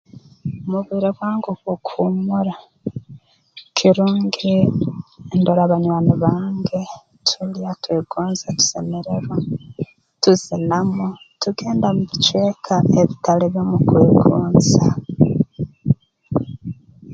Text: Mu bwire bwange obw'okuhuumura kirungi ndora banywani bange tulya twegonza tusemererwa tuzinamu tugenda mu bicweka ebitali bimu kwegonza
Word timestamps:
Mu 0.69 0.79
bwire 0.83 1.09
bwange 1.17 1.47
obw'okuhuumura 1.53 2.55
kirungi 3.77 4.55
ndora 5.39 5.63
banywani 5.71 6.13
bange 6.23 6.81
tulya 7.27 7.71
twegonza 7.81 8.45
tusemererwa 8.57 9.35
tuzinamu 10.21 11.07
tugenda 11.41 11.87
mu 11.95 12.01
bicweka 12.09 12.75
ebitali 13.01 13.45
bimu 13.53 13.77
kwegonza 13.87 14.85